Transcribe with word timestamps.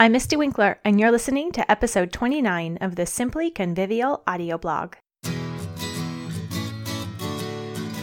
I'm 0.00 0.12
Mystie 0.12 0.38
Winckler, 0.38 0.76
and 0.84 1.00
you're 1.00 1.10
listening 1.10 1.50
to 1.50 1.68
episode 1.68 2.12
29 2.12 2.78
of 2.80 2.94
the 2.94 3.04
Simply 3.04 3.50
Convivial 3.50 4.22
audio 4.28 4.56
blog. 4.56 4.94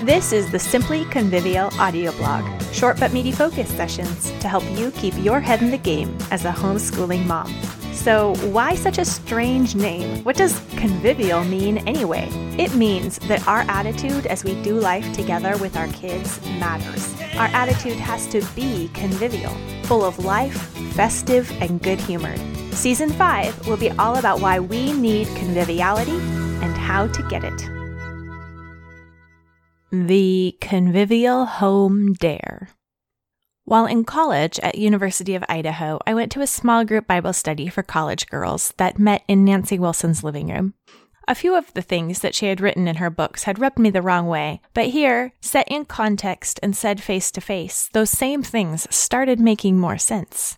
This 0.04 0.34
is 0.34 0.52
the 0.52 0.60
Simply 0.60 1.06
Convivial 1.06 1.70
audio 1.80 2.12
blog, 2.18 2.44
short 2.74 3.00
but 3.00 3.14
meaty 3.14 3.32
focus 3.32 3.70
sessions 3.70 4.30
to 4.42 4.50
help 4.50 4.70
you 4.72 4.92
keep 4.92 5.14
your 5.20 5.40
head 5.40 5.62
in 5.62 5.72
the 5.72 5.78
game 5.78 6.18
as 6.32 6.44
a 6.44 6.52
homeschooling 6.52 7.26
mom. 7.28 7.56
So, 7.96 8.36
why 8.52 8.76
such 8.76 9.00
a 9.00 9.06
strange 9.06 9.74
name? 9.74 10.24
What 10.24 10.36
does 10.36 10.60
convivial 10.78 11.44
mean 11.44 11.80
anyway? 11.88 12.28
It 12.60 12.76
means 12.76 13.18
that 13.28 13.48
our 13.48 13.62
attitude 13.68 14.28
as 14.28 14.44
we 14.44 14.62
do 14.62 14.80
life 14.80 15.12
together 15.14 15.58
with 15.58 15.76
our 15.76 15.88
kids 15.88 16.40
matters. 16.60 17.16
Our 17.36 17.48
attitude 17.48 17.98
has 17.98 18.28
to 18.28 18.46
be 18.56 18.92
convivial, 18.94 19.54
full 19.84 20.04
of 20.04 20.24
life, 20.24 20.56
festive, 20.94 21.52
and 21.62 21.82
good 21.82 22.00
humored. 22.00 22.40
Season 22.74 23.10
5 23.10 23.68
will 23.68 23.78
be 23.78 23.90
all 23.92 24.18
about 24.18 24.40
why 24.40 24.60
we 24.60 24.94
need 24.94 25.28
conviviality 25.30 26.20
and 26.62 26.78
how 26.78 27.08
to 27.08 27.24
get 27.24 27.44
it. 27.44 27.70
The 29.92 30.58
Convivial 30.62 31.46
Home 31.46 32.14
Dare. 32.14 32.75
While 33.68 33.88
in 33.88 34.04
college 34.06 34.60
at 34.60 34.78
University 34.78 35.34
of 35.34 35.44
Idaho, 35.50 36.00
I 36.06 36.14
went 36.14 36.32
to 36.34 36.42
a 36.42 36.48
small 36.48 36.86
group 36.86 37.08
Bible 37.08 37.34
study 37.34 37.68
for 37.68 37.82
college 37.82 38.28
girls 38.28 38.76
that 38.78 39.00
met 39.00 39.24
in 39.28 39.44
Nancy 39.44 39.80
Wilson's 39.80 40.24
living 40.24 40.50
room. 40.50 40.76
A 41.28 41.34
few 41.34 41.56
of 41.56 41.74
the 41.74 41.82
things 41.82 42.20
that 42.20 42.36
she 42.36 42.46
had 42.46 42.62
written 42.62 42.88
in 42.88 42.98
her 42.98 43.10
books 43.10 43.46
had 43.46 43.58
rubbed 43.58 43.80
me 43.80 43.90
the 43.90 44.04
wrong 44.04 44.28
way, 44.28 44.62
but 44.76 44.90
here, 44.90 45.34
set 45.42 45.68
in 45.68 45.86
context 45.86 46.60
and 46.62 46.76
said 46.76 47.02
face 47.02 47.32
to 47.32 47.42
face, 47.42 47.90
those 47.94 48.12
same 48.12 48.44
things 48.44 48.86
started 48.96 49.40
making 49.40 49.80
more 49.80 49.98
sense. 49.98 50.58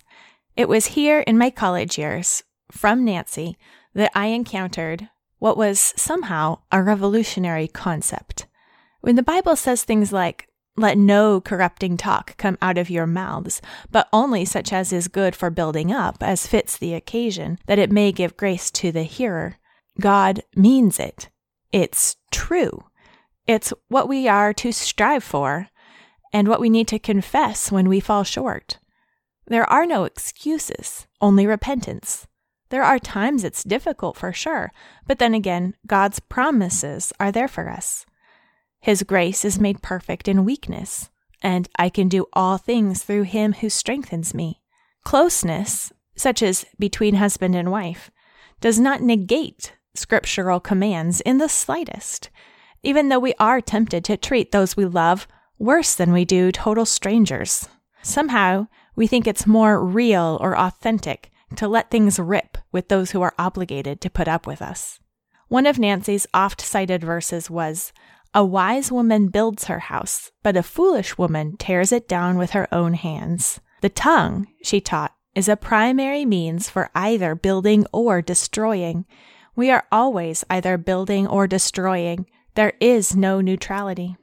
It 0.54 0.68
was 0.68 0.88
here 0.88 1.20
in 1.20 1.38
my 1.38 1.48
college 1.48 1.96
years, 1.96 2.42
from 2.70 3.06
Nancy, 3.06 3.56
that 3.94 4.12
I 4.14 4.26
encountered 4.26 5.08
what 5.38 5.56
was 5.56 5.94
somehow 5.96 6.58
a 6.70 6.82
revolutionary 6.82 7.68
concept. 7.68 8.46
When 9.00 9.16
the 9.16 9.22
Bible 9.22 9.56
says 9.56 9.82
things 9.82 10.12
like, 10.12 10.47
let 10.78 10.96
no 10.96 11.40
corrupting 11.40 11.96
talk 11.96 12.36
come 12.36 12.56
out 12.62 12.78
of 12.78 12.90
your 12.90 13.06
mouths, 13.06 13.60
but 13.90 14.08
only 14.12 14.44
such 14.44 14.72
as 14.72 14.92
is 14.92 15.08
good 15.08 15.34
for 15.34 15.50
building 15.50 15.92
up, 15.92 16.22
as 16.22 16.46
fits 16.46 16.76
the 16.76 16.94
occasion, 16.94 17.58
that 17.66 17.78
it 17.78 17.92
may 17.92 18.12
give 18.12 18.36
grace 18.36 18.70
to 18.72 18.92
the 18.92 19.02
hearer. 19.02 19.56
God 20.00 20.42
means 20.54 20.98
it. 20.98 21.28
It's 21.72 22.16
true. 22.30 22.84
It's 23.46 23.72
what 23.88 24.08
we 24.08 24.28
are 24.28 24.52
to 24.54 24.72
strive 24.72 25.24
for, 25.24 25.68
and 26.32 26.48
what 26.48 26.60
we 26.60 26.70
need 26.70 26.88
to 26.88 26.98
confess 26.98 27.72
when 27.72 27.88
we 27.88 28.00
fall 28.00 28.24
short. 28.24 28.78
There 29.46 29.68
are 29.68 29.86
no 29.86 30.04
excuses, 30.04 31.06
only 31.20 31.46
repentance. 31.46 32.26
There 32.70 32.82
are 32.82 32.98
times 32.98 33.44
it's 33.44 33.64
difficult 33.64 34.16
for 34.16 34.32
sure, 34.32 34.72
but 35.06 35.18
then 35.18 35.32
again, 35.32 35.74
God's 35.86 36.20
promises 36.20 37.12
are 37.18 37.32
there 37.32 37.48
for 37.48 37.70
us. 37.70 38.04
His 38.80 39.02
grace 39.02 39.44
is 39.44 39.60
made 39.60 39.82
perfect 39.82 40.28
in 40.28 40.44
weakness, 40.44 41.10
and 41.42 41.68
I 41.76 41.88
can 41.88 42.08
do 42.08 42.26
all 42.32 42.58
things 42.58 43.02
through 43.02 43.22
him 43.22 43.54
who 43.54 43.70
strengthens 43.70 44.34
me. 44.34 44.62
Closeness, 45.04 45.92
such 46.16 46.42
as 46.42 46.64
between 46.78 47.14
husband 47.14 47.54
and 47.54 47.70
wife, 47.70 48.10
does 48.60 48.78
not 48.78 49.02
negate 49.02 49.74
scriptural 49.94 50.60
commands 50.60 51.20
in 51.22 51.38
the 51.38 51.48
slightest, 51.48 52.30
even 52.82 53.08
though 53.08 53.18
we 53.18 53.34
are 53.38 53.60
tempted 53.60 54.04
to 54.04 54.16
treat 54.16 54.52
those 54.52 54.76
we 54.76 54.84
love 54.84 55.26
worse 55.58 55.94
than 55.94 56.12
we 56.12 56.24
do 56.24 56.52
total 56.52 56.86
strangers. 56.86 57.68
Somehow, 58.02 58.68
we 58.94 59.06
think 59.06 59.26
it's 59.26 59.46
more 59.46 59.84
real 59.84 60.38
or 60.40 60.56
authentic 60.56 61.30
to 61.56 61.68
let 61.68 61.90
things 61.90 62.18
rip 62.18 62.58
with 62.70 62.88
those 62.88 63.10
who 63.10 63.22
are 63.22 63.34
obligated 63.38 64.00
to 64.00 64.10
put 64.10 64.28
up 64.28 64.46
with 64.46 64.62
us. 64.62 65.00
One 65.48 65.66
of 65.66 65.78
Nancy's 65.78 66.26
oft 66.34 66.60
cited 66.60 67.02
verses 67.02 67.48
was, 67.50 67.92
a 68.38 68.44
wise 68.44 68.92
woman 68.92 69.26
builds 69.26 69.64
her 69.64 69.80
house, 69.80 70.30
but 70.44 70.56
a 70.56 70.62
foolish 70.62 71.18
woman 71.18 71.56
tears 71.56 71.90
it 71.90 72.06
down 72.06 72.38
with 72.38 72.50
her 72.50 72.72
own 72.72 72.94
hands. 72.94 73.58
The 73.80 73.88
tongue, 73.88 74.46
she 74.62 74.80
taught, 74.80 75.12
is 75.34 75.48
a 75.48 75.56
primary 75.56 76.24
means 76.24 76.70
for 76.70 76.88
either 76.94 77.34
building 77.34 77.84
or 77.92 78.22
destroying. 78.22 79.06
We 79.56 79.72
are 79.72 79.88
always 79.90 80.44
either 80.48 80.78
building 80.78 81.26
or 81.26 81.48
destroying. 81.48 82.26
There 82.54 82.74
is 82.80 83.16
no 83.16 83.40
neutrality. 83.40 84.16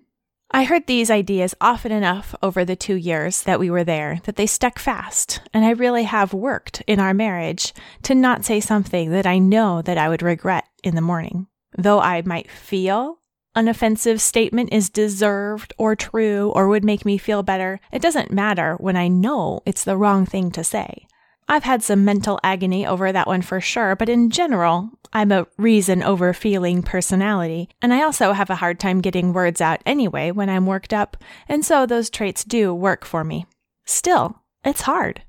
I 0.49 0.63
heard 0.63 0.87
these 0.87 1.11
ideas 1.11 1.53
often 1.59 1.91
enough 1.91 2.33
over 2.41 2.63
the 2.63 2.77
two 2.77 2.95
years 2.95 3.43
that 3.43 3.59
we 3.59 3.69
were 3.69 3.83
there 3.83 4.21
that 4.23 4.37
they 4.37 4.47
stuck 4.47 4.79
fast, 4.79 5.41
and 5.53 5.65
I 5.65 5.71
really 5.71 6.03
have 6.03 6.33
worked 6.33 6.81
in 6.87 7.01
our 7.01 7.13
marriage 7.13 7.73
to 8.03 8.15
not 8.15 8.45
say 8.45 8.61
something 8.61 9.09
that 9.09 9.25
I 9.25 9.39
know 9.39 9.81
that 9.81 9.97
I 9.97 10.07
would 10.07 10.21
regret 10.21 10.63
in 10.85 10.95
the 10.95 11.01
morning. 11.01 11.47
Though 11.77 11.99
I 11.99 12.21
might 12.21 12.49
feel 12.49 13.19
an 13.55 13.67
offensive 13.67 14.19
statement 14.19 14.69
is 14.71 14.89
deserved 14.89 15.73
or 15.77 15.95
true 15.95 16.51
or 16.55 16.67
would 16.67 16.83
make 16.83 17.05
me 17.05 17.17
feel 17.17 17.43
better, 17.43 17.79
it 17.91 18.01
doesn't 18.01 18.31
matter 18.31 18.75
when 18.75 18.95
I 18.95 19.07
know 19.07 19.61
it's 19.65 19.83
the 19.83 19.97
wrong 19.97 20.25
thing 20.25 20.51
to 20.51 20.63
say. 20.63 21.07
I've 21.47 21.63
had 21.63 21.83
some 21.83 22.03
mental 22.03 22.39
agony 22.43 22.87
over 22.87 23.11
that 23.11 23.27
one 23.27 23.43
for 23.43 23.61
sure, 23.61 23.95
but 23.95 24.09
in 24.09 24.31
general, 24.31 24.89
I'm 25.13 25.31
a 25.31 25.47
reason 25.57 26.01
over 26.01 26.33
feeling 26.33 26.81
personality, 26.81 27.69
and 27.81 27.93
I 27.93 28.03
also 28.03 28.33
have 28.33 28.49
a 28.49 28.55
hard 28.55 28.79
time 28.79 28.99
getting 28.99 29.31
words 29.31 29.61
out 29.61 29.81
anyway 29.85 30.31
when 30.31 30.49
I'm 30.49 30.65
worked 30.65 30.93
up, 30.93 31.17
and 31.47 31.63
so 31.63 31.85
those 31.85 32.09
traits 32.09 32.43
do 32.43 32.73
work 32.73 33.05
for 33.05 33.23
me. 33.23 33.45
Still, 33.85 34.41
it's 34.63 34.81
hard, 34.81 35.21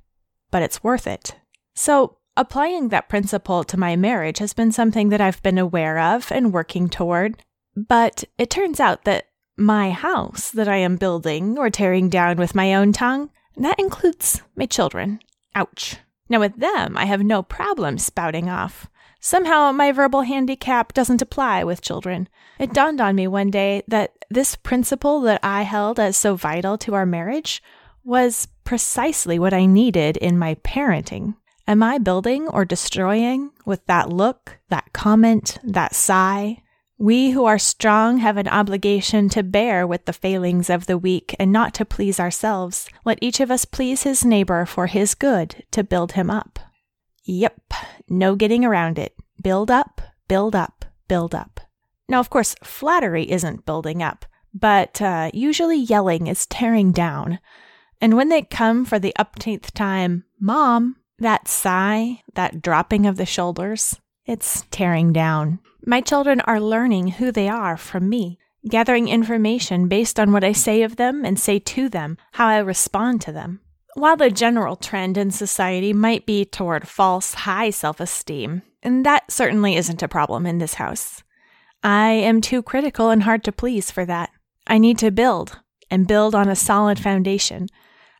but 0.51 0.63
it's 0.63 0.83
worth 0.83 1.07
it. 1.07 1.37
So, 1.75 2.17
applying 2.35 2.89
that 2.89 3.11
principle 3.11 3.63
to 3.65 3.77
my 3.77 3.95
marriage 3.95 4.39
has 4.39 4.55
been 4.55 4.73
something 4.73 5.11
that 5.11 5.21
I've 5.21 5.43
been 5.43 5.59
aware 5.59 5.99
of 5.99 6.33
and 6.33 6.53
working 6.53 6.89
toward, 6.89 7.43
but 7.77 8.25
it 8.39 8.51
turns 8.51 8.81
out 8.81 9.05
that 9.05 9.27
my 9.57 9.91
house 9.91 10.51
that 10.51 10.69
I 10.69 10.77
am 10.77 10.97
building 10.97 11.59
or 11.59 11.71
tearing 11.71 12.09
down 12.09 12.37
with 12.37 12.55
my 12.55 12.75
own 12.75 12.93
tongue, 12.93 13.31
that 13.57 13.79
includes 13.79 14.43
my 14.55 14.67
children. 14.67 15.21
Ouch. 15.55 15.97
Now, 16.29 16.41
with 16.41 16.57
them, 16.57 16.97
I 16.97 17.05
have 17.05 17.23
no 17.23 17.43
problem 17.43 17.99
spouting 17.99 18.49
off. 18.49 18.89
Somehow, 19.21 19.73
my 19.73 19.93
verbal 19.93 20.23
handicap 20.23 20.93
doesn't 20.93 21.23
apply 21.23 21.65
with 21.65 21.81
children. 21.81 22.29
It 22.59 22.73
dawned 22.73 23.01
on 23.01 23.15
me 23.15 23.27
one 23.27 23.51
day 23.51 23.83
that 23.89 24.13
this 24.31 24.57
principle 24.57 25.21
that 25.23 25.41
I 25.43 25.63
held 25.63 25.99
as 25.99 26.17
so 26.17 26.35
vital 26.35 26.77
to 26.79 26.95
our 26.95 27.07
marriage 27.07 27.63
was 28.05 28.49
precisely 28.65 29.39
what 29.39 29.55
I 29.55 29.67
needed 29.67 30.17
in 30.17 30.39
my 30.39 30.57
parenting. 30.57 31.35
Am 31.67 31.83
I 31.83 31.99
building 31.99 32.47
or 32.49 32.65
destroying 32.65 33.51
with 33.65 33.85
that 33.87 34.11
look, 34.11 34.59
that 34.69 34.93
comment, 34.93 35.59
that 35.65 35.95
sigh, 35.95 36.63
we 36.99 37.31
who 37.31 37.45
are 37.45 37.59
strong 37.59 38.19
have 38.19 38.37
an 38.37 38.49
obligation 38.49 39.29
to 39.29 39.43
bear 39.43 39.87
with 39.87 40.07
the 40.07 40.13
failings 40.13 40.71
of 40.71 40.87
the 40.87 40.97
weak 40.97 41.37
and 41.39 41.53
not 41.53 41.75
to 41.75 41.85
please 41.85 42.19
ourselves. 42.19 42.89
Let 43.05 43.19
each 43.21 43.41
of 43.41 43.51
us 43.51 43.65
please 43.65 44.03
his 44.05 44.25
neighbor 44.25 44.65
for 44.65 44.87
his 44.87 45.15
good 45.15 45.65
to 45.73 45.85
build 45.85 46.13
him 46.13 46.31
up. 46.31 46.59
Yep, 47.25 47.73
no 48.09 48.35
getting 48.35 48.65
around 48.65 48.99
it. 48.99 49.15
Build 49.43 49.71
up, 49.71 50.01
build 50.29 50.57
up, 50.57 50.85
build 51.09 51.35
up. 51.35 51.61
Now, 52.09 52.21
of 52.21 52.31
course, 52.31 52.55
flattery 52.63 53.31
isn't 53.31 53.67
building 53.67 54.03
up, 54.03 54.25
but 54.55 55.03
uh, 55.03 55.31
usually 55.35 55.79
yelling 55.79 56.29
is 56.29 56.47
tearing 56.47 56.93
down. 56.93 57.41
And 58.01 58.17
when 58.17 58.29
they 58.29 58.43
come 58.43 58.85
for 58.85 58.99
the 58.99 59.15
upteenth 59.19 59.73
time, 59.73 60.25
Mom, 60.41 60.97
that 61.19 61.49
sigh, 61.49 62.23
that 62.35 62.63
dropping 62.63 63.07
of 63.07 63.17
the 63.17 63.27
shoulders, 63.27 63.99
it's 64.27 64.65
tearing 64.71 65.13
down. 65.13 65.61
My 65.85 66.01
children 66.01 66.41
are 66.43 66.61
learning 66.61 67.09
who 67.09 67.31
they 67.31 67.49
are 67.49 67.77
from 67.77 68.09
me, 68.09 68.39
gathering 68.69 69.09
information 69.09 69.89
based 69.89 70.19
on 70.19 70.33
what 70.33 70.45
I 70.45 70.53
say 70.53 70.83
of 70.83 70.97
them 70.97 71.25
and 71.25 71.39
say 71.39 71.59
to 71.61 71.89
them, 71.89 72.19
how 72.33 72.49
I 72.49 72.59
respond 72.59 73.21
to 73.23 73.33
them. 73.33 73.61
While 73.95 74.17
the 74.17 74.31
general 74.31 74.77
trend 74.77 75.17
in 75.17 75.31
society 75.31 75.93
might 75.93 76.27
be 76.27 76.45
toward 76.45 76.89
false 76.89 77.33
high 77.33 77.71
self 77.71 78.01
esteem, 78.01 78.63
and 78.83 79.07
that 79.07 79.31
certainly 79.31 79.77
isn't 79.77 80.03
a 80.03 80.09
problem 80.09 80.45
in 80.45 80.59
this 80.59 80.75
house, 80.75 81.23
I 81.83 82.11
am 82.11 82.41
too 82.41 82.63
critical 82.63 83.11
and 83.11 83.23
hard 83.23 83.45
to 83.45 83.53
please 83.53 83.91
for 83.91 84.05
that. 84.05 84.31
I 84.67 84.79
need 84.79 84.99
to 84.99 85.11
build, 85.11 85.61
and 85.91 86.07
build 86.07 86.35
on 86.35 86.49
a 86.49 86.57
solid 86.57 86.99
foundation. 86.99 87.69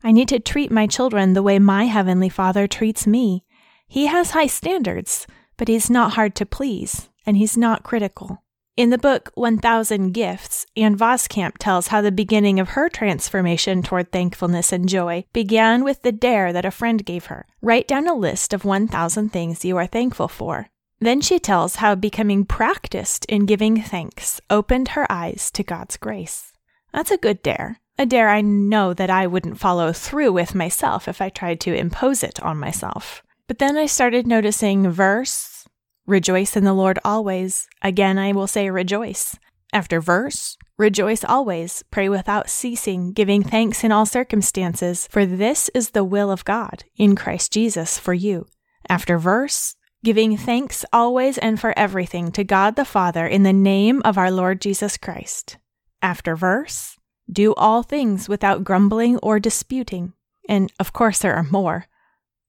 I 0.03 0.13
need 0.13 0.29
to 0.29 0.39
treat 0.39 0.71
my 0.71 0.87
children 0.87 1.33
the 1.33 1.43
way 1.43 1.59
my 1.59 1.85
Heavenly 1.85 2.29
Father 2.29 2.67
treats 2.67 3.07
me. 3.07 3.45
He 3.89 4.07
has 4.07 4.31
high 4.31 4.47
standards, 4.47 5.27
but 5.57 5.69
He's 5.69 5.91
not 5.91 6.13
hard 6.13 6.35
to 6.37 6.47
please 6.47 7.09
and 7.27 7.37
he's 7.37 7.57
not 7.57 7.83
critical. 7.83 8.43
In 8.77 8.91
the 8.91 8.99
book 8.99 9.31
1000 9.35 10.13
Gifts, 10.13 10.67
Ann 10.77 10.97
Voskamp 10.97 11.55
tells 11.59 11.89
how 11.89 12.03
the 12.03 12.13
beginning 12.13 12.61
of 12.61 12.71
her 12.71 12.89
transformation 12.89 13.83
toward 13.83 14.13
thankfulness 14.13 14.71
and 14.71 14.89
joy 14.89 15.25
began 15.33 15.83
with 15.83 16.03
the 16.03 16.13
dare 16.13 16.53
that 16.53 16.67
a 16.67 16.71
friend 16.71 17.05
gave 17.05 17.27
her. 17.27 17.47
Write 17.63 17.89
down 17.89 18.07
a 18.07 18.15
list 18.15 18.53
of 18.53 18.67
1000 18.67 19.31
things 19.31 19.65
you 19.65 19.79
are 19.79 19.87
thankful 19.87 20.29
for. 20.29 20.69
Then 21.01 21.21
she 21.21 21.39
tells 21.39 21.77
how 21.77 21.95
becoming 21.95 22.45
practiced 22.45 23.25
in 23.27 23.47
giving 23.47 23.83
thanks 23.83 24.41
opened 24.51 24.89
her 24.89 25.11
eyes 25.11 25.51
to 25.53 25.63
God's 25.63 25.97
grace. 25.97 26.53
That's 26.93 27.11
a 27.11 27.19
good 27.19 27.43
dare. 27.43 27.81
A 27.99 28.05
dare 28.05 28.29
I 28.29 28.43
know 28.43 28.93
that 28.93 29.09
I 29.09 29.27
wouldn't 29.27 29.59
follow 29.59 29.93
through 29.93 30.33
with 30.33 30.55
myself 30.55 31.09
if 31.09 31.23
I 31.23 31.31
tried 31.31 31.61
to 31.61 31.75
impose 31.75 32.23
it 32.23 32.43
on 32.43 32.59
myself. 32.59 33.23
But 33.49 33.59
then 33.59 33.77
I 33.77 33.87
started 33.87 34.27
noticing 34.27 34.91
verse, 34.91 35.69
rejoice 36.07 36.57
in 36.57 36.65
the 36.65 36.73
Lord 36.73 36.99
always. 37.05 37.69
Again, 37.81 38.19
I 38.19 38.33
will 38.33 38.47
say 38.47 38.71
rejoice. 38.71 39.37
After 39.73 40.01
verse, 40.01 40.57
rejoice 40.79 41.23
always, 41.25 41.85
pray 41.91 42.09
without 42.09 42.51
ceasing, 42.51 43.13
giving 43.13 43.43
thanks 43.43 43.85
in 43.85 43.93
all 43.93 44.07
circumstances, 44.07 45.07
for 45.11 45.27
this 45.27 45.69
is 45.75 45.91
the 45.91 46.05
will 46.05 46.31
of 46.31 46.45
God 46.45 46.85
in 46.97 47.15
Christ 47.15 47.53
Jesus 47.53 47.99
for 47.99 48.15
you. 48.15 48.47
After 48.89 49.19
verse, 49.19 49.77
giving 50.05 50.37
thanks 50.37 50.85
always 50.93 51.39
and 51.39 51.61
for 51.61 51.77
everything 51.77 52.31
to 52.33 52.45
God 52.45 52.77
the 52.77 52.85
Father 52.85 53.27
in 53.27 53.43
the 53.43 53.53
name 53.53 54.03
of 54.05 54.19
our 54.19 54.31
Lord 54.31 54.61
Jesus 54.61 54.97
Christ. 54.97 55.59
After 56.03 56.37
verse, 56.37 56.97
do 57.31 57.55
all 57.55 57.83
things 57.83 58.29
without 58.29 58.65
grumbling 58.65 59.19
or 59.19 59.41
disputing. 59.41 60.13
And 60.49 60.73
of 60.79 60.93
course, 60.93 61.19
there 61.19 61.35
are 61.35 61.43
more. 61.51 61.87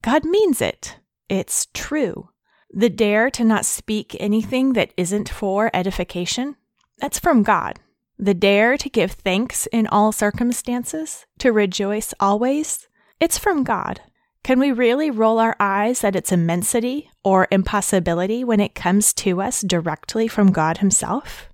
God 0.02 0.26
means 0.26 0.62
it. 0.62 0.98
It's 1.30 1.68
true. 1.74 2.30
The 2.72 2.90
dare 2.90 3.30
to 3.32 3.44
not 3.44 3.66
speak 3.66 4.16
anything 4.20 4.74
that 4.74 4.94
isn't 4.98 5.30
for 5.30 5.70
edification, 5.74 6.56
that's 6.98 7.20
from 7.20 7.44
God. 7.44 7.80
The 8.20 8.34
dare 8.34 8.78
to 8.78 8.90
give 8.90 9.12
thanks 9.12 9.68
in 9.68 9.88
all 9.88 10.12
circumstances, 10.12 11.26
to 11.40 11.52
rejoice 11.52 12.14
always, 12.20 12.88
it's 13.20 13.38
from 13.38 13.64
God. 13.64 14.02
Can 14.44 14.60
we 14.60 14.72
really 14.72 15.12
roll 15.12 15.40
our 15.40 15.56
eyes 15.60 16.04
at 16.04 16.16
its 16.16 16.32
immensity 16.32 17.12
or 17.24 17.48
impossibility 17.52 18.44
when 18.44 18.60
it 18.60 18.76
comes 18.76 19.14
to 19.16 19.42
us 19.42 19.62
directly 19.62 20.28
from 20.28 20.52
God 20.52 20.78
Himself? 20.78 21.50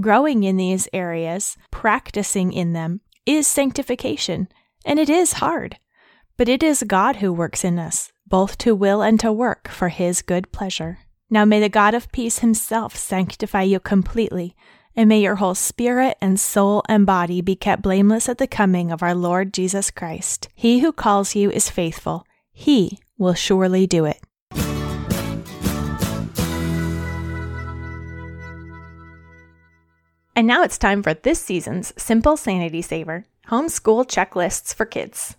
Growing 0.00 0.44
in 0.44 0.56
these 0.56 0.88
areas, 0.92 1.56
practicing 1.70 2.52
in 2.52 2.74
them, 2.74 3.00
is 3.26 3.46
sanctification, 3.46 4.48
and 4.84 4.98
it 4.98 5.08
is 5.08 5.34
hard. 5.34 5.78
But 6.42 6.48
it 6.48 6.64
is 6.64 6.82
God 6.84 7.14
who 7.22 7.32
works 7.32 7.62
in 7.62 7.78
us, 7.78 8.10
both 8.26 8.58
to 8.58 8.74
will 8.74 9.00
and 9.00 9.20
to 9.20 9.32
work 9.32 9.68
for 9.68 9.90
His 9.90 10.22
good 10.22 10.50
pleasure. 10.50 10.98
Now 11.30 11.44
may 11.44 11.60
the 11.60 11.68
God 11.68 11.94
of 11.94 12.10
peace 12.10 12.40
Himself 12.40 12.96
sanctify 12.96 13.62
you 13.62 13.78
completely 13.78 14.56
and 14.96 15.08
may 15.08 15.20
your 15.20 15.36
whole 15.36 15.54
spirit 15.54 16.18
and 16.20 16.40
soul 16.40 16.82
and 16.88 17.06
body 17.06 17.42
be 17.42 17.54
kept 17.54 17.80
blameless 17.82 18.28
at 18.28 18.38
the 18.38 18.48
coming 18.48 18.90
of 18.90 19.04
our 19.04 19.14
Lord 19.14 19.54
Jesus 19.54 19.92
Christ. 19.92 20.48
He 20.52 20.80
who 20.80 20.90
calls 20.90 21.36
you 21.36 21.48
is 21.48 21.70
faithful. 21.70 22.26
He 22.52 22.98
will 23.16 23.34
surely 23.34 23.86
do 23.86 24.04
it. 24.04 24.18
And 30.34 30.48
now 30.48 30.64
it's 30.64 30.76
time 30.76 31.04
for 31.04 31.14
this 31.14 31.38
season's 31.38 31.92
Simple 31.96 32.36
Sanity 32.36 32.82
Saver 32.82 33.26
Homeschool 33.46 34.08
Checklists 34.08 34.74
for 34.74 34.84
Kids. 34.86 35.36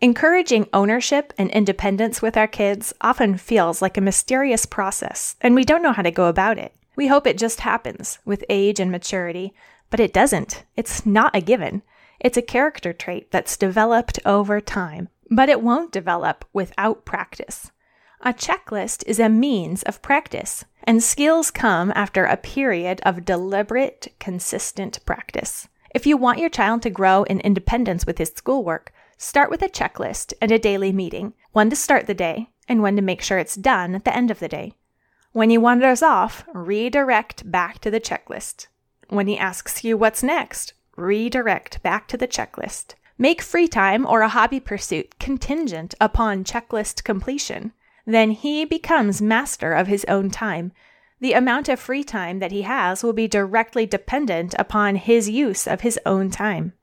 Encouraging 0.00 0.68
ownership 0.72 1.32
and 1.36 1.50
independence 1.50 2.22
with 2.22 2.36
our 2.36 2.46
kids 2.46 2.94
often 3.00 3.36
feels 3.36 3.82
like 3.82 3.96
a 3.96 4.00
mysterious 4.00 4.64
process, 4.64 5.34
and 5.40 5.56
we 5.56 5.64
don't 5.64 5.82
know 5.82 5.92
how 5.92 6.02
to 6.02 6.12
go 6.12 6.26
about 6.26 6.56
it. 6.56 6.72
We 6.94 7.08
hope 7.08 7.26
it 7.26 7.36
just 7.36 7.60
happens 7.60 8.20
with 8.24 8.44
age 8.48 8.78
and 8.78 8.92
maturity, 8.92 9.52
but 9.90 9.98
it 9.98 10.12
doesn't. 10.12 10.62
It's 10.76 11.04
not 11.04 11.34
a 11.34 11.40
given. 11.40 11.82
It's 12.20 12.36
a 12.36 12.42
character 12.42 12.92
trait 12.92 13.32
that's 13.32 13.56
developed 13.56 14.20
over 14.24 14.60
time, 14.60 15.08
but 15.32 15.48
it 15.48 15.62
won't 15.62 15.90
develop 15.90 16.44
without 16.52 17.04
practice. 17.04 17.72
A 18.20 18.32
checklist 18.32 19.02
is 19.08 19.18
a 19.18 19.28
means 19.28 19.82
of 19.82 20.00
practice, 20.00 20.64
and 20.84 21.02
skills 21.02 21.50
come 21.50 21.92
after 21.96 22.24
a 22.24 22.36
period 22.36 23.00
of 23.04 23.24
deliberate, 23.24 24.14
consistent 24.20 25.04
practice. 25.04 25.66
If 25.92 26.06
you 26.06 26.16
want 26.16 26.38
your 26.38 26.50
child 26.50 26.82
to 26.82 26.90
grow 26.90 27.24
in 27.24 27.40
independence 27.40 28.06
with 28.06 28.18
his 28.18 28.32
schoolwork, 28.36 28.92
start 29.18 29.50
with 29.50 29.60
a 29.62 29.68
checklist 29.68 30.32
and 30.40 30.50
a 30.50 30.58
daily 30.58 30.92
meeting, 30.92 31.34
one 31.52 31.68
to 31.68 31.76
start 31.76 32.06
the 32.06 32.14
day 32.14 32.48
and 32.68 32.80
one 32.80 32.96
to 32.96 33.02
make 33.02 33.20
sure 33.20 33.38
it's 33.38 33.56
done 33.56 33.94
at 33.94 34.04
the 34.04 34.16
end 34.16 34.30
of 34.30 34.38
the 34.38 34.48
day. 34.48 34.72
When 35.32 35.50
he 35.50 35.58
wanders 35.58 36.02
off, 36.02 36.44
redirect 36.54 37.50
back 37.50 37.80
to 37.80 37.90
the 37.90 38.00
checklist. 38.00 38.68
When 39.08 39.26
he 39.26 39.38
asks 39.38 39.84
you 39.84 39.96
what's 39.96 40.22
next, 40.22 40.72
redirect 40.96 41.82
back 41.82 42.08
to 42.08 42.16
the 42.16 42.28
checklist. 42.28 42.94
Make 43.18 43.42
free 43.42 43.68
time 43.68 44.06
or 44.06 44.22
a 44.22 44.28
hobby 44.28 44.60
pursuit 44.60 45.18
contingent 45.18 45.94
upon 46.00 46.44
checklist 46.44 47.02
completion. 47.02 47.72
Then 48.06 48.30
he 48.30 48.64
becomes 48.64 49.20
master 49.20 49.72
of 49.74 49.88
his 49.88 50.04
own 50.06 50.30
time. 50.30 50.72
The 51.20 51.32
amount 51.32 51.68
of 51.68 51.80
free 51.80 52.04
time 52.04 52.38
that 52.38 52.52
he 52.52 52.62
has 52.62 53.02
will 53.02 53.12
be 53.12 53.26
directly 53.26 53.86
dependent 53.86 54.54
upon 54.58 54.96
his 54.96 55.28
use 55.28 55.66
of 55.66 55.80
his 55.80 55.98
own 56.06 56.30
time. 56.30 56.74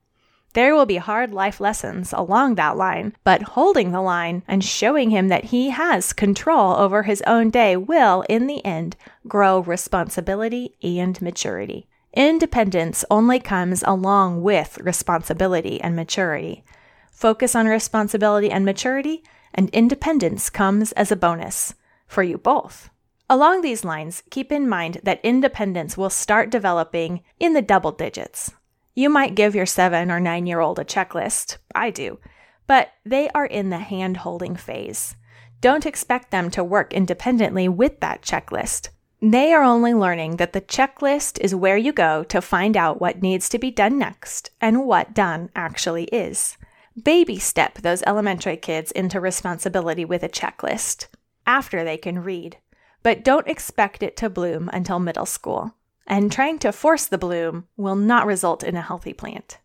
There 0.54 0.74
will 0.74 0.86
be 0.86 0.96
hard 0.96 1.34
life 1.34 1.60
lessons 1.60 2.12
along 2.12 2.54
that 2.54 2.76
line, 2.76 3.14
but 3.24 3.42
holding 3.42 3.92
the 3.92 4.00
line 4.00 4.42
and 4.48 4.64
showing 4.64 5.10
him 5.10 5.28
that 5.28 5.46
he 5.46 5.70
has 5.70 6.12
control 6.12 6.74
over 6.76 7.02
his 7.02 7.22
own 7.26 7.50
day 7.50 7.76
will, 7.76 8.24
in 8.28 8.46
the 8.46 8.64
end, 8.64 8.96
grow 9.28 9.60
responsibility 9.60 10.76
and 10.82 11.20
maturity. 11.20 11.86
Independence 12.14 13.04
only 13.10 13.38
comes 13.38 13.82
along 13.86 14.42
with 14.42 14.78
responsibility 14.78 15.78
and 15.80 15.94
maturity. 15.94 16.64
Focus 17.12 17.54
on 17.54 17.66
responsibility 17.66 18.50
and 18.50 18.64
maturity, 18.64 19.22
and 19.52 19.68
independence 19.70 20.48
comes 20.48 20.92
as 20.92 21.12
a 21.12 21.16
bonus 21.16 21.74
for 22.06 22.22
you 22.22 22.38
both. 22.38 22.88
Along 23.28 23.60
these 23.60 23.84
lines, 23.84 24.22
keep 24.30 24.52
in 24.52 24.68
mind 24.68 25.00
that 25.02 25.20
independence 25.22 25.96
will 25.96 26.10
start 26.10 26.48
developing 26.48 27.22
in 27.40 27.52
the 27.52 27.62
double 27.62 27.92
digits. 27.92 28.52
You 28.98 29.10
might 29.10 29.34
give 29.34 29.54
your 29.54 29.66
seven 29.66 30.10
or 30.10 30.18
nine 30.18 30.46
year 30.46 30.60
old 30.60 30.78
a 30.78 30.84
checklist. 30.84 31.58
I 31.74 31.90
do. 31.90 32.18
But 32.66 32.92
they 33.04 33.28
are 33.28 33.44
in 33.44 33.68
the 33.68 33.78
hand 33.78 34.16
holding 34.16 34.56
phase. 34.56 35.16
Don't 35.60 35.84
expect 35.84 36.30
them 36.30 36.50
to 36.52 36.64
work 36.64 36.94
independently 36.94 37.68
with 37.68 38.00
that 38.00 38.22
checklist. 38.22 38.88
They 39.20 39.52
are 39.52 39.62
only 39.62 39.92
learning 39.92 40.36
that 40.36 40.54
the 40.54 40.62
checklist 40.62 41.38
is 41.40 41.54
where 41.54 41.76
you 41.76 41.92
go 41.92 42.24
to 42.24 42.40
find 42.40 42.74
out 42.74 42.98
what 42.98 43.20
needs 43.20 43.50
to 43.50 43.58
be 43.58 43.70
done 43.70 43.98
next 43.98 44.50
and 44.62 44.86
what 44.86 45.12
done 45.12 45.50
actually 45.54 46.04
is. 46.04 46.56
Baby 47.02 47.38
step 47.38 47.74
those 47.74 48.02
elementary 48.06 48.56
kids 48.56 48.92
into 48.92 49.20
responsibility 49.20 50.06
with 50.06 50.22
a 50.22 50.28
checklist 50.30 51.08
after 51.46 51.84
they 51.84 51.98
can 51.98 52.22
read, 52.22 52.56
but 53.02 53.22
don't 53.22 53.46
expect 53.46 54.02
it 54.02 54.16
to 54.16 54.30
bloom 54.30 54.70
until 54.72 54.98
middle 54.98 55.26
school 55.26 55.74
and 56.06 56.30
trying 56.30 56.60
to 56.60 56.72
force 56.72 57.06
the 57.06 57.18
bloom 57.18 57.66
will 57.76 57.96
not 57.96 58.26
result 58.26 58.62
in 58.62 58.76
a 58.76 58.82
healthy 58.82 59.12
plant. 59.12 59.58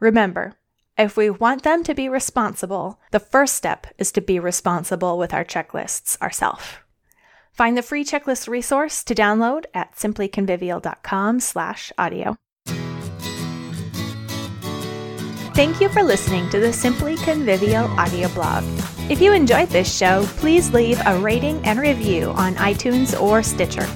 Remember, 0.00 0.54
if 0.96 1.16
we 1.16 1.30
want 1.30 1.62
them 1.62 1.84
to 1.84 1.94
be 1.94 2.08
responsible, 2.08 3.00
the 3.12 3.20
first 3.20 3.54
step 3.54 3.86
is 3.98 4.10
to 4.12 4.20
be 4.20 4.40
responsible 4.40 5.16
with 5.16 5.32
our 5.32 5.44
checklists 5.44 6.20
ourselves. 6.20 6.64
Find 7.52 7.76
the 7.76 7.82
free 7.82 8.04
checklist 8.04 8.48
resource 8.48 9.04
to 9.04 9.14
download 9.14 9.66
at 9.74 9.94
simplyconvivial.com/audio. 9.96 12.36
Thank 15.54 15.80
you 15.80 15.88
for 15.88 16.02
listening 16.04 16.48
to 16.50 16.60
the 16.60 16.72
Simply 16.72 17.16
Convivial 17.16 17.86
audio 17.98 18.28
blog. 18.28 18.62
If 19.10 19.20
you 19.20 19.32
enjoyed 19.32 19.70
this 19.70 19.92
show, 19.92 20.24
please 20.36 20.72
leave 20.72 21.00
a 21.04 21.18
rating 21.18 21.60
and 21.64 21.80
review 21.80 22.30
on 22.30 22.54
iTunes 22.56 23.20
or 23.20 23.42
Stitcher. 23.42 23.88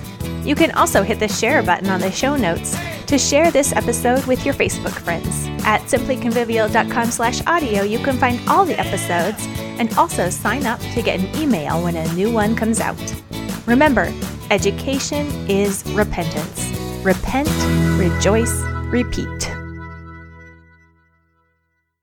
You 0.44 0.54
can 0.54 0.72
also 0.72 1.02
hit 1.02 1.20
the 1.20 1.28
share 1.28 1.62
button 1.62 1.88
on 1.88 2.00
the 2.00 2.11
show 2.11 2.37
notes 2.37 2.76
to 3.06 3.18
share 3.18 3.50
this 3.50 3.72
episode 3.72 4.25
with 4.26 4.44
your 4.44 4.54
Facebook 4.54 4.92
friends. 4.92 5.46
At 5.64 5.82
simplyconvivial.com 5.82 7.11
slash 7.11 7.44
audio, 7.46 7.82
you 7.82 7.99
can 7.99 8.16
find 8.18 8.40
all 8.49 8.64
the 8.64 8.78
episodes 8.78 9.46
and 9.78 9.92
also 9.96 10.30
sign 10.30 10.66
up 10.66 10.80
to 10.80 11.02
get 11.02 11.20
an 11.20 11.37
email 11.37 11.82
when 11.82 11.96
a 11.96 12.12
new 12.14 12.32
one 12.32 12.56
comes 12.56 12.80
out. 12.80 12.99
Remember, 13.66 14.12
education 14.50 15.26
is 15.49 15.84
repentance. 15.92 16.72
Repent, 17.04 17.49
rejoice, 17.99 18.61
repeat. 18.90 19.51